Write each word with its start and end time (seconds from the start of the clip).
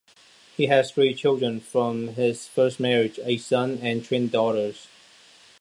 He 0.57 0.65
has 0.65 0.89
three 0.89 1.13
children 1.13 1.59
from 1.59 2.15
his 2.15 2.47
first 2.47 2.79
marriage-a 2.79 3.37
son 3.37 3.77
and 3.83 4.03
twin 4.03 4.29
daughters. 4.29 4.87